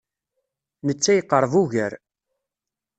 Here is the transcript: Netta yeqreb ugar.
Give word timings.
Netta 0.85 1.11
yeqreb 1.13 1.53
ugar. 1.61 1.93